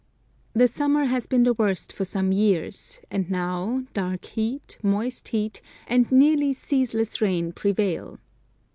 [0.53, 5.61] The summer has been the worst for some years, and now dark heat, moist heat,
[5.85, 8.17] and nearly ceasless rain prevail.